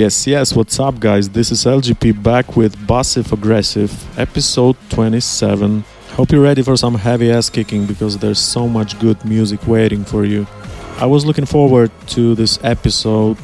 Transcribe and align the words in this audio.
Yes, 0.00 0.26
yes, 0.26 0.56
what's 0.56 0.80
up, 0.80 0.98
guys? 0.98 1.28
This 1.28 1.52
is 1.52 1.66
LGP 1.66 2.22
back 2.22 2.56
with 2.56 2.74
Bassive 2.86 3.34
Aggressive, 3.34 3.92
episode 4.18 4.74
27. 4.88 5.84
Hope 6.12 6.32
you're 6.32 6.40
ready 6.40 6.62
for 6.62 6.74
some 6.74 6.94
heavy 6.94 7.30
ass 7.30 7.50
kicking 7.50 7.84
because 7.84 8.16
there's 8.16 8.38
so 8.38 8.66
much 8.66 8.98
good 8.98 9.22
music 9.26 9.66
waiting 9.66 10.02
for 10.06 10.24
you. 10.24 10.46
I 10.96 11.04
was 11.04 11.26
looking 11.26 11.44
forward 11.44 11.90
to 12.14 12.34
this 12.34 12.58
episode. 12.64 13.36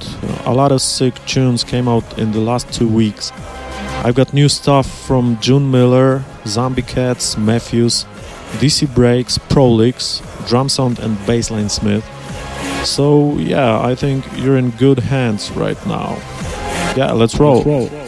A 0.46 0.54
lot 0.54 0.72
of 0.72 0.80
sick 0.80 1.14
tunes 1.26 1.62
came 1.62 1.88
out 1.88 2.18
in 2.18 2.32
the 2.32 2.40
last 2.40 2.72
two 2.72 2.88
weeks. 2.88 3.32
I've 4.02 4.14
got 4.14 4.32
new 4.32 4.48
stuff 4.48 4.86
from 5.06 5.38
June 5.42 5.70
Miller, 5.70 6.24
Zombie 6.46 6.80
Cats, 6.80 7.34
Mefjus, 7.34 8.06
DC 8.60 8.94
Breaks, 8.94 9.36
Prolix, 9.36 10.22
Drumsound, 10.48 11.00
and 11.00 11.18
Bassline 11.28 11.70
Smith. 11.70 12.02
So, 12.86 13.36
yeah, 13.36 13.78
I 13.78 13.94
think 13.94 14.24
you're 14.38 14.56
in 14.56 14.70
good 14.70 15.00
hands 15.00 15.50
right 15.50 15.86
now. 15.86 16.16
Yeah, 16.96 17.12
let's 17.12 17.38
roll. 17.38 17.62
Let's 17.62 17.92
roll. 17.92 18.05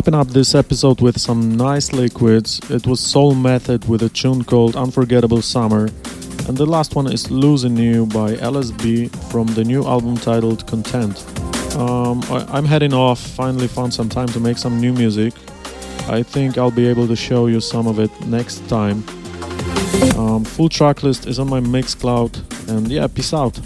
Wrapping 0.00 0.14
up 0.14 0.28
this 0.28 0.54
episode 0.54 1.02
with 1.02 1.20
some 1.20 1.58
nice 1.58 1.92
liquids, 1.92 2.58
it 2.70 2.86
was 2.86 3.00
Soul 3.00 3.34
Method 3.34 3.86
with 3.86 4.02
a 4.02 4.08
tune 4.08 4.42
called 4.42 4.74
Unforgettable 4.74 5.42
Summer, 5.42 5.90
and 6.48 6.56
the 6.56 6.64
last 6.64 6.96
one 6.96 7.06
is 7.06 7.30
Losing 7.30 7.76
You 7.76 8.06
by 8.06 8.32
LSB 8.36 9.14
from 9.30 9.46
the 9.48 9.62
new 9.62 9.84
album 9.84 10.16
titled 10.16 10.66
Content. 10.66 11.22
Um, 11.76 12.22
I, 12.30 12.56
am 12.56 12.64
heading 12.64 12.94
off, 12.94 13.20
finally 13.20 13.68
found 13.68 13.92
some 13.92 14.08
time 14.08 14.28
to 14.28 14.40
make 14.40 14.56
some 14.56 14.80
new 14.80 14.94
music. 14.94 15.34
I 16.08 16.22
think 16.22 16.56
I'll 16.56 16.70
be 16.70 16.86
able 16.86 17.06
to 17.06 17.14
show 17.14 17.48
you 17.48 17.60
some 17.60 17.86
of 17.86 17.98
it 17.98 18.10
next 18.26 18.66
time. 18.70 19.04
Um, 20.16 20.46
full 20.46 20.70
track 20.70 21.02
list 21.02 21.26
is 21.26 21.38
on 21.38 21.50
my 21.50 21.60
Mixcloud, 21.60 22.70
and 22.70 22.90
yeah, 22.90 23.06
peace 23.06 23.34
out. 23.34 23.60